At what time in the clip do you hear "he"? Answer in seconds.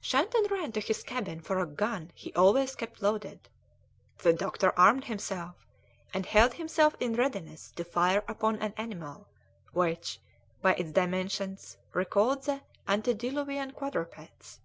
2.16-2.32